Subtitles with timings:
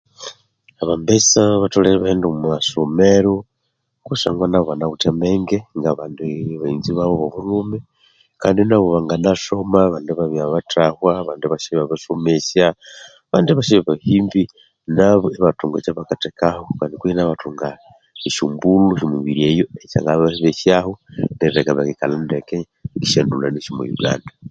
[0.81, 3.33] Abambesa batholere ibaghende omwa masomero
[4.05, 6.27] kusangwa nabo banawithe amenge nga bandi
[6.61, 7.77] baghenzi babo abo bulhume
[8.41, 12.65] kandi nabo bangana soma abandi ibabya bathahwa abandi iba syabya basomesya
[13.27, 14.41] abandi ibasabya bahimbi
[14.97, 17.69] nabo ibathunga ekyabakathekaho kandi kwehi nabo ibathunga
[18.27, 20.91] osyombulho syomumibiri eyo esyanga babesyaho
[21.41, 22.57] erileka bakikalha ndeke
[22.95, 24.31] ngesyondulhani syomwa Yuganda